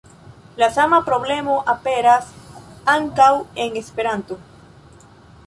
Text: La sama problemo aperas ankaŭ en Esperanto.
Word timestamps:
La 0.61 0.69
sama 0.77 0.99
problemo 1.09 1.57
aperas 1.73 2.33
ankaŭ 2.95 3.29
en 3.67 3.79
Esperanto. 3.85 4.41